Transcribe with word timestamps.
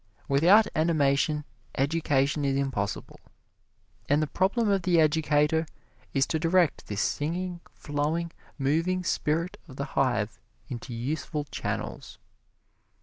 Without 0.27 0.65
animation, 0.75 1.45
education 1.77 2.43
is 2.43 2.57
impossible. 2.57 3.19
And 4.09 4.19
the 4.19 4.25
problem 4.25 4.67
of 4.67 4.81
the 4.81 4.99
educator 4.99 5.67
is 6.11 6.25
to 6.25 6.39
direct 6.39 6.87
this 6.87 7.03
singing, 7.03 7.59
flowing, 7.75 8.31
moving 8.57 9.03
spirit 9.03 9.57
of 9.67 9.75
the 9.75 9.85
hive 9.93 10.39
into 10.67 10.91
useful 10.91 11.43
channels. 11.51 12.17